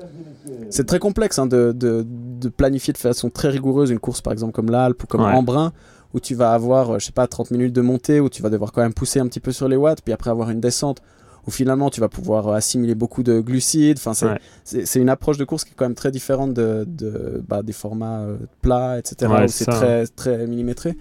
[0.69, 4.33] c'est très complexe hein, de, de, de planifier de façon très rigoureuse une course, par
[4.33, 5.31] exemple comme l'Alpe ou comme Ouais.
[5.31, 5.71] Embrun,
[6.13, 8.49] où tu vas avoir, euh, je sais pas, 30 minutes de montée, où tu vas
[8.49, 11.01] devoir quand même pousser un petit peu sur les watts, puis après avoir une descente
[11.45, 13.97] où finalement tu vas pouvoir euh, assimiler beaucoup de glucides.
[13.97, 15.01] Enfin, c'est Ouais.
[15.01, 18.21] une approche de course qui est quand même très différente de, de- bah, des formats
[18.21, 19.29] euh, plats, etc.
[19.31, 20.95] Ouais, où c'est très, très millimétré.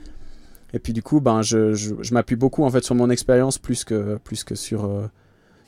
[0.75, 3.59] Et puis du coup, ben, je, je, je m'appuie beaucoup en fait sur mon expérience
[3.59, 5.07] plus que, plus que sur, euh,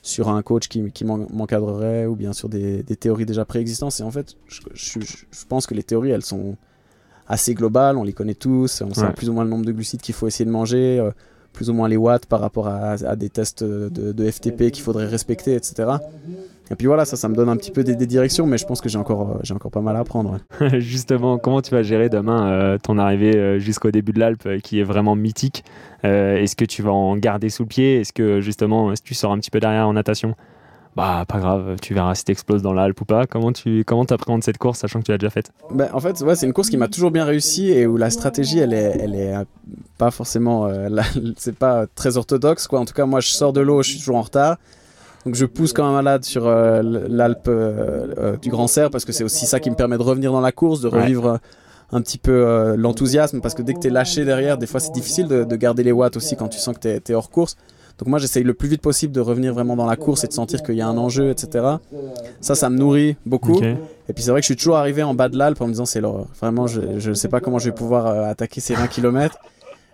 [0.02, 4.00] sur un coach qui, qui m'en- m'encadrerait ou bien sur des, des théories déjà préexistantes.
[4.00, 4.98] Et en fait, je
[5.48, 6.56] pense que les théories, elles sont
[7.28, 10.00] assez globales, on les connaît tous, on sait plus ou moins le nombre de glucides
[10.02, 11.10] qu'il faut essayer de manger, euh,
[11.52, 14.82] plus ou moins les watts par rapport à, à des tests de, de FTP qu'il
[14.82, 15.88] faudrait respecter, etc.
[16.70, 18.64] Et puis voilà, ça, ça me donne un petit peu des, des directions, mais je
[18.66, 20.38] pense que j'ai encore, euh, j'ai encore pas mal à apprendre.
[20.60, 20.80] ouais.
[20.80, 24.80] Justement, comment tu vas gérer demain euh, ton arrivée jusqu'au début de l'Alpe euh, qui
[24.80, 25.62] est vraiment mythique
[26.06, 28.00] Euh, Est-ce que tu vas en garder sous le pied?
[28.00, 30.34] Est-ce que justement, si tu sors un petit peu derrière en natation?
[30.96, 33.26] Bah pas grave, tu verras si t'exploses dans l'Alpe ou pas.
[33.26, 35.50] Comment tu comment appréhendes cette course sachant que tu l'as déjà faite?
[35.72, 38.10] Ben, en fait, ouais, c'est une course qui m'a toujours bien réussi et où la
[38.10, 39.44] stratégie, elle est, elle est euh,
[39.98, 40.88] pas forcément, euh,
[41.36, 42.78] c'est pas très orthodoxe quoi.
[42.78, 44.56] En tout cas, moi, je sors de l'eau, je suis toujours en retard.
[45.26, 49.12] Donc je pousse comme un malade sur euh, l'Alpe euh, du Grand Cerf parce que
[49.12, 51.40] c'est aussi ça qui me permet de revenir dans la course, de revivre
[51.92, 54.92] un petit peu l'enthousiasme parce que dès que tu es lâché derrière, des fois c'est
[54.92, 57.56] difficile de, de garder les watts aussi quand tu sens que tu es, hors course.
[57.98, 60.32] Donc moi j'essaye le plus vite possible de revenir vraiment dans la course et de
[60.32, 61.64] sentir qu'il y a un enjeu, etc.
[62.40, 63.54] Ça, ça me nourrit beaucoup.
[64.08, 65.72] Et puis c'est vrai que je suis toujours arrivé en bas de l'Alpe en me
[65.72, 66.26] disant c'est l'horreur.
[66.40, 69.36] Vraiment, je ne sais pas comment je vais pouvoir euh, attaquer ces 20 km.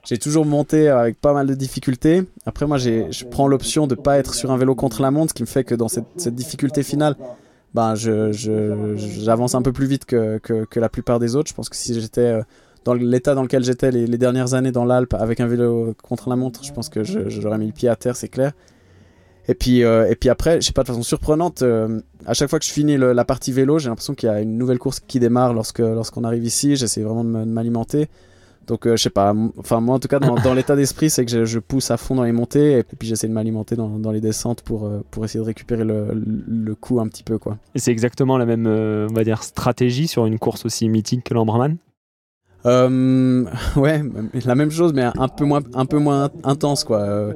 [0.08, 2.22] J'ai toujours monté avec pas mal de difficultés.
[2.46, 5.34] Après, moi, je prends l'option de pas être sur un vélo contre la montre, ce
[5.34, 7.16] qui me fait que dans cette, cette difficulté finale,
[7.74, 11.50] ben, je, je- j'avance un peu plus vite que, que, que la plupart des autres.
[11.50, 12.42] Je pense que si j'étais euh,
[12.84, 16.36] dans l'état dans lequel j'étais les, dernières années dans l'Alpe avec un vélo contre la
[16.36, 18.52] montre, je pense que j'aurais mis le pied à terre, c'est clair.
[19.48, 22.48] Et puis, euh, et puis après, je sais pas, de façon surprenante, euh, à chaque
[22.48, 25.00] fois que je finis la partie vélo, j'ai l'impression qu'il y a une nouvelle course
[25.00, 26.76] qui démarre lorsque lorsqu'on arrive ici.
[26.76, 28.08] J'essaie vraiment de me- de m'alimenter.
[28.66, 31.44] Donc, euh, je sais pas, enfin, moi en tout cas, dans, l'état d'esprit, c'est que
[31.44, 34.62] je, pousse à fond dans les montées et puis j'essaie de m'alimenter dans, les descentes
[34.62, 37.38] pour, euh, pour essayer de récupérer le, coup un petit peu.
[37.74, 41.34] Et c'est exactement la même, on va dire, stratégie sur une course aussi mythique que
[41.34, 41.78] l'Ambraman
[42.66, 43.44] Euh,
[43.76, 44.02] ouais,
[44.44, 47.00] la même chose, mais un peu moins, un peu moins intense, quoi.
[47.00, 47.32] Euh,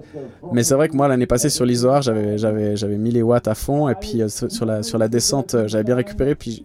[0.53, 3.49] mais c'est vrai que moi, l'année passée sur l'Isoar, j'avais, j'avais, j'avais mis les watts
[3.49, 6.35] à fond, et puis euh, sur la, sur la descente, j'avais bien récupéré.
[6.35, 6.65] Puis,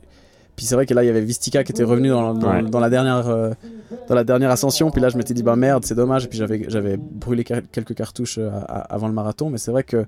[0.55, 2.63] puis c'est vrai que là, il y avait Vistika qui était revenu dans, dans, Ouais.
[2.63, 3.51] dans la dernière, euh,
[4.09, 4.91] dans la dernière ascension.
[4.91, 6.25] Puis là, je m'étais dit, bah merde, c'est dommage.
[6.25, 8.39] Et puis j'avais, j'avais brûlé quel- quelques cartouches
[8.89, 10.05] avant le marathon, mais c'est vrai que.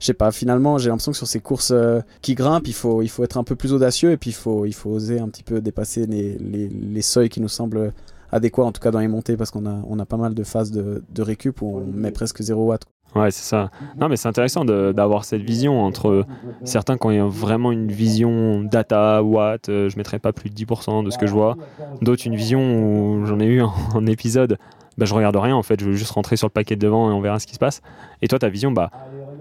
[0.00, 3.02] Je sais pas, finalement, j'ai l'impression que sur ces courses euh, qui grimpent, il faut,
[3.02, 7.02] être un peu plus audacieux et puis il faut, oser un petit peu dépasser les,
[7.02, 7.92] seuils qui nous semblent
[8.30, 10.44] adéquats, en tout cas dans les montées, parce qu'on a, on a pas mal de
[10.44, 12.84] phases de, de récup où on met presque 0 watts.
[13.14, 13.70] Ouais, c'est ça.
[13.98, 16.26] Non, mais c'est intéressant d'avoir cette vision entre
[16.64, 21.04] certains y a vraiment une vision data, watt, euh, je mettrais pas plus de 10%
[21.04, 21.56] de ce que je vois.
[22.02, 24.58] D'autres, une vision où j'en ai eu en épisode,
[24.98, 27.10] bah, je regarde rien en fait, je veux juste rentrer sur le paquet de devant
[27.10, 27.80] et on verra ce qui se passe.
[28.20, 28.90] Et toi, ta vision, bah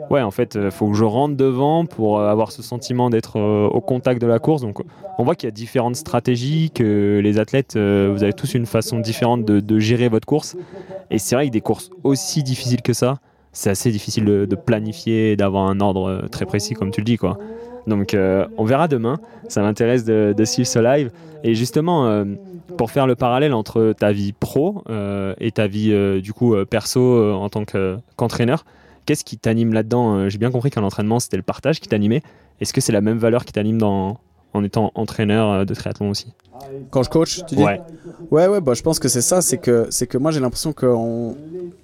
[0.10, 3.38] ouais, en fait, euh, faut que je rentre devant pour euh, avoir ce sentiment d'être
[3.38, 4.62] euh, au contact de la course.
[4.62, 4.80] Donc,
[5.18, 9.00] on voit qu'il y a différentes stratégies, que les athlètes, vous avez tous une façon
[9.00, 10.56] différente de, gérer votre course.
[11.10, 13.18] Et c'est vrai que des courses aussi difficiles que ça,
[13.52, 17.38] c'est assez difficile de, planifier, d'avoir un ordre très précis, comme tu le dis, quoi.
[17.88, 19.20] Donc, on verra demain.
[19.48, 21.10] Ça m'intéresse de, suivre ce live.
[21.44, 22.24] Et justement,
[22.78, 24.84] pour faire le parallèle entre ta vie pro
[25.40, 28.66] et ta vie, du coup, perso en tant que- qu'entraîneur,
[29.08, 32.22] qu'est-ce qui t'anime là-dedans Euh, J'ai bien compris qu'un entraînement, c'était le partage qui t'animait.
[32.62, 34.20] Est-ce que c'est la même valeur qui t'anime dans,
[34.54, 36.28] en étant entraîneur euh, de triathlon aussi?
[36.92, 37.64] Quand je coach, tu dis?
[37.64, 37.82] Ouais.
[38.30, 39.42] Ouais, ouais, bah, je pense que c'est ça.
[39.42, 41.36] C'est que, c'est que moi, j'ai l'impression que on...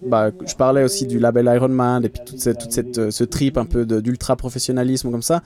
[0.05, 3.23] bah, je parlais aussi du label Ironman et puis toute cette, toute cette, euh, ce
[3.23, 5.41] trip un peu de- d'ultra professionnalisme comme ça.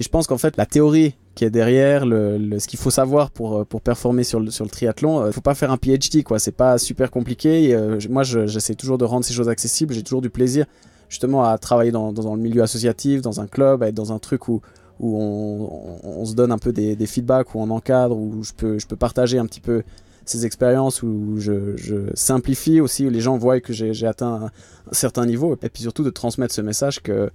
[0.00, 2.90] Et je pense qu'en fait, la théorie qui est derrière, le, le- ce qu'il faut
[2.90, 6.22] savoir pour, pour performer sur le, sur le triathlon, il faut pas faire un PhD,
[6.22, 6.38] quoi.
[6.38, 7.64] C'est pas super compliqué.
[7.70, 9.94] Et, euh, moi, je- j'essaie toujours de rendre ces choses accessibles.
[9.94, 10.64] J'ai toujours du plaisir,
[11.12, 14.12] justement, à travailler dans, dans, dans le milieu associatif, dans un club, à être dans
[14.14, 14.62] un truc où,
[14.98, 18.42] où on, on- on se donne un peu des, des feedbacks, où on encadre, où
[18.42, 19.82] je peux, je peux partager un petit peu
[20.24, 24.44] ces expériences, où je, je simplifie aussi, où les gens voient que j'ai atteint un,
[24.46, 27.30] un certain niveau, et puis surtout de transmettre ce message que,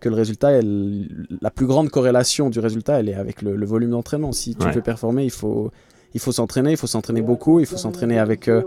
[0.00, 1.06] que le résultat, elle-
[1.40, 4.32] la plus grande corrélation du résultat, elle est avec le, le volume d'entraînement.
[4.32, 4.72] Si tu Ouais.
[4.72, 5.70] veux performer, il faut,
[6.14, 8.62] il faut s'entraîner, il faut s'entraîner beaucoup, il faut s'entraîner avec, euh,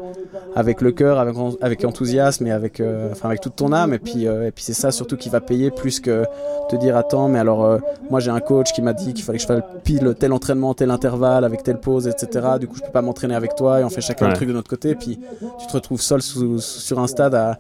[0.56, 3.93] avec le cœur, avec, en- avec enthousiasme et avec, euh, enfin, avec toute ton âme.
[3.93, 6.25] Et puis, euh, et puis c'est ça surtout qui va payer plus que
[6.69, 7.79] te dire attends, mais alors euh,
[8.10, 10.73] moi j'ai un coach qui m'a dit qu'il fallait que je fasse pile tel entraînement,
[10.73, 12.47] tel intervalle, avec telle pause, etc.
[12.60, 14.32] Du coup, je peux pas m'entraîner avec toi et on fait chacun Ouais.
[14.32, 14.91] le truc de notre côté.
[14.91, 15.19] Et puis
[15.60, 17.60] tu te retrouves seul sous- sous- sur un stade à,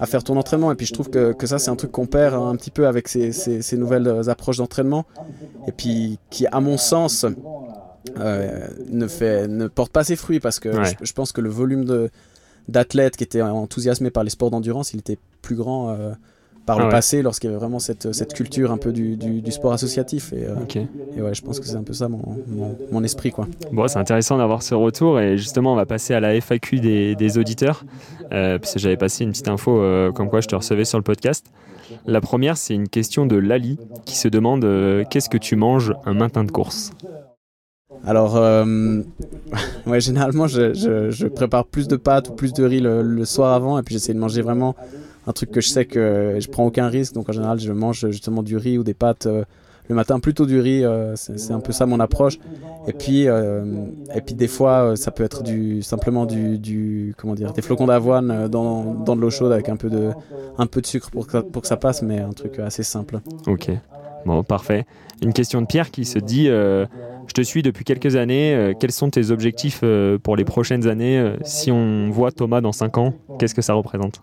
[0.00, 0.72] à faire ton entraînement.
[0.72, 2.88] Et puis je trouve que, que ça, c'est un truc qu'on perd un petit peu
[2.88, 5.04] avec ces, ces- ces nouvelles approches d'entraînement.
[5.68, 7.24] Et puis qui, à mon sens,
[8.18, 10.84] euh, ne, fait, ne porte pas ses fruits parce que Ouais.
[11.00, 12.10] je, je pense que le volume de
[12.68, 16.12] d'athlètes qui étaient enthousiasmés par les sports d'endurance, il était plus grand euh,
[16.66, 16.90] par Ah le ouais.
[16.92, 20.32] passé lorsqu'il y avait vraiment cette, cette culture un peu du, du, du sport associatif.
[20.32, 20.54] Et, euh,
[21.16, 23.32] et ouais, je pense que c'est un peu ça mon, mon, mon esprit.
[23.32, 23.48] Quoi.
[23.72, 27.16] Bon, c'est intéressant d'avoir ce retour et justement, on va passer à la FAQ des,
[27.16, 27.84] des auditeurs
[28.30, 29.82] parce que j'avais passé une petite info
[30.14, 31.46] comme quoi je te recevais sur le podcast.
[32.06, 34.60] La première, c'est une question de Lali qui se demande
[35.10, 36.92] qu'est-ce que tu manges un matin de course?
[38.06, 39.02] Alors, euh,
[39.86, 43.78] ouais, généralement, je, je, prépare plus de pâtes ou plus de riz le, soir avant
[43.78, 44.74] et puis j'essaie de manger vraiment
[45.26, 47.14] un truc que je sais que je prends aucun risque.
[47.14, 49.44] Donc en général, je mange justement du riz ou des pâtes euh,
[49.88, 50.84] le matin, plutôt du riz.
[50.84, 52.38] euh, c'est un peu ça mon approche.
[52.86, 57.62] Et puis, et puis des fois, ça peut être du, simplement du, comment dire, des
[57.62, 60.10] flocons d'avoine dans, dans de l'eau chaude avec un peu de,
[60.58, 63.20] un peu de sucre pour que, pour que ça passe, mais un truc assez simple.
[63.46, 63.70] Ok.
[64.26, 64.86] Bon, parfait.
[65.22, 66.86] Une question de Pierre qui se dit euh,
[67.26, 68.54] Je te suis depuis quelques années.
[68.54, 72.72] euh, quels sont tes objectifs euh, pour les prochaines années Si on voit Thomas dans
[72.72, 74.22] 5 ans, qu'est-ce que ça représente?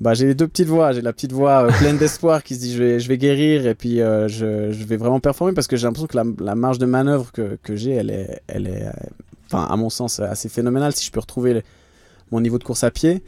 [0.00, 0.92] Bah, j'ai les deux petites voix.
[0.92, 3.74] J'ai la petite voix pleine d'espoir qui se dit je vais, je vais guérir et
[3.74, 7.58] puis je, vais vraiment performer parce que j'ai l'impression que la, marge de manœuvre que,
[7.76, 8.84] j'ai, elle est, elle est,
[9.46, 11.62] enfin, à mon sens, assez phénoménale si je peux retrouver
[12.30, 13.22] mon niveau de course à pied.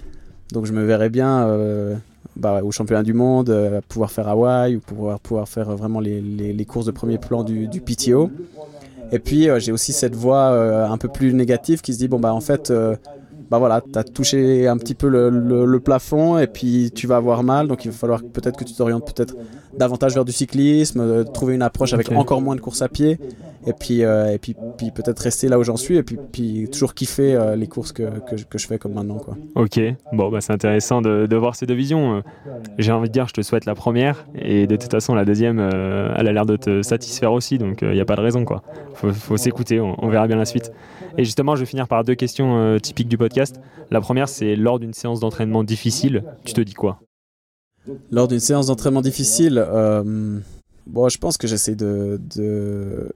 [0.53, 1.47] Donc je me verrais bien
[2.37, 6.01] bah, au championnat du monde, euh, pouvoir faire Hawaï ou pouvoir, pouvoir faire euh, vraiment
[6.01, 8.31] les, les, les courses de premier plan du, du PTO.
[9.11, 10.49] Et puis euh, j'ai aussi cette voix
[10.91, 12.73] un peu plus négative qui se dit bon bah en fait
[13.51, 17.07] bah voilà, tu as touché un petit peu le, le- le plafond et puis tu
[17.07, 19.35] vas avoir mal, donc il va falloir peut-être que tu t'orientes peut-être
[19.77, 23.19] davantage vers du cyclisme, euh, trouver une approche avec encore moins de course à pied
[23.69, 26.69] et puis, euh, et puis, puis peut-être rester là où j'en suis et puis, puis
[26.71, 29.19] toujours kiffer euh, les courses que, que, je- que je fais comme maintenant.
[29.19, 29.37] Quoi.
[29.55, 29.79] Ok,
[30.13, 32.17] bon, bah, c'est intéressant de, de voir ces deux visions.
[32.17, 32.21] Euh,
[32.79, 35.59] J'ai envie de dire, je te souhaite la première, et de toute façon, la deuxième,
[35.61, 38.45] euh, elle a l'air de te satisfaire aussi, donc il n'y a pas de raison,
[38.45, 38.63] quoi.
[38.95, 40.73] Faut, faut s'écouter, on, on verra bien la suite.
[41.17, 43.61] Et justement, je vais finir par deux questions typiques du podcast.
[43.91, 47.01] La première, c'est lors d'une séance d'entraînement difficile, tu te dis quoi?
[48.11, 50.39] Lors d'une séance d'entraînement difficile, euh,
[50.87, 53.09] bon, je pense que j'essaie de, de,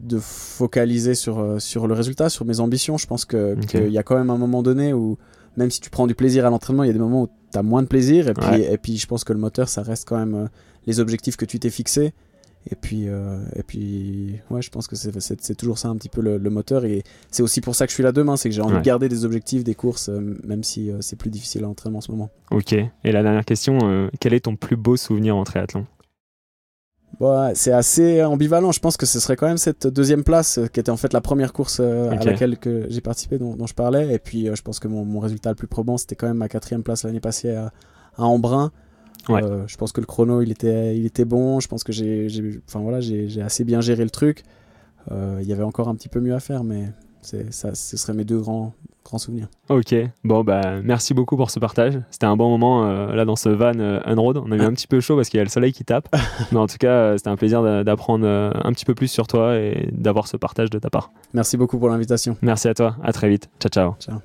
[0.00, 2.98] de focaliser sur, euh, sur le résultat, sur mes ambitions.
[2.98, 3.56] Je pense qu'il
[3.90, 5.18] y a quand même un moment donné où,
[5.56, 7.58] même si tu prends du plaisir à l'entraînement, il y a des moments où tu
[7.58, 8.28] as moins de plaisir.
[8.28, 8.72] Et puis, Ouais.
[8.72, 10.46] et puis, je pense que le moteur, ça reste quand même euh,
[10.86, 12.12] les objectifs que tu t'es fixés.
[12.70, 16.20] Et puis, euh, et puis ouais, je pense que c'est, toujours ça un petit peu
[16.20, 16.84] le, le moteur.
[16.84, 18.80] Et c'est aussi pour ça que je suis là demain, c'est que j'ai envie Ouais.
[18.80, 21.96] de garder des objectifs, des courses, euh, même si euh, c'est plus difficile à entraîner
[21.96, 22.28] en ce moment.
[22.50, 25.86] Ok, et la dernière question, quel est ton plus beau souvenir en triathlon?
[27.54, 28.72] C'est assez ambivalent.
[28.72, 31.12] Je pense que ce serait quand même cette deuxième place euh, qui était en fait
[31.12, 34.14] la première course euh, à laquelle que j'ai participé, dont, dont je parlais.
[34.14, 36.36] Et puis, euh, je pense que mon, mon résultat le plus probant, c'était quand même
[36.36, 37.72] ma quatrième place l'année passée à,
[38.16, 38.70] à Embrun.
[39.28, 39.42] Ouais.
[39.42, 41.60] Euh, je pense que le chrono, il était, il était bon.
[41.60, 42.28] Je pense que j'ai,
[42.68, 44.44] enfin voilà, j'ai, assez bien géré le truc.
[45.10, 46.92] Il y avait encore un petit peu mieux à faire, mais
[47.22, 48.74] ça, ce seraient mes deux grands,
[49.08, 49.48] grands souvenirs.
[49.70, 49.94] Ok,
[50.24, 51.98] bon bah merci beaucoup pour ce partage.
[52.10, 54.36] C'était un bon moment euh, là dans ce van euh, Unroad.
[54.38, 56.08] On a eu un petit peu chaud parce qu'il y a le soleil qui tape.
[56.52, 59.08] Mais en tout cas, euh, c'était un plaisir d'a- d'apprendre euh, un petit peu plus
[59.08, 61.10] sur toi et d'avoir ce partage de ta part.
[61.34, 62.36] Merci beaucoup pour l'invitation.
[62.42, 63.48] Merci à toi, à très vite.
[63.60, 63.94] Ciao ciao.
[63.98, 64.18] Ciao.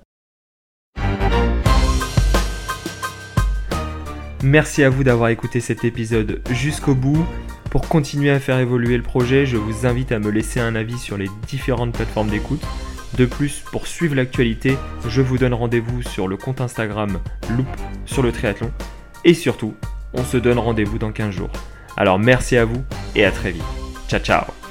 [4.43, 7.25] Merci à vous d'avoir écouté cet épisode jusqu'au bout.
[7.71, 10.97] Pour continuer à faire évoluer le projet, je vous invite à me laisser un avis
[10.97, 12.61] sur les différentes plateformes d'écoute.
[13.17, 17.19] De plus, pour suivre l'actualité, je vous donne rendez-vous sur le compte Instagram
[17.51, 17.67] Loop
[18.05, 18.71] sur le triathlon.
[19.23, 19.75] Et surtout,
[20.13, 21.51] on se donne rendez-vous dans 15 jours.
[21.95, 22.83] Alors merci à vous
[23.15, 23.63] et à très vite.
[24.09, 24.62] Ciao ciao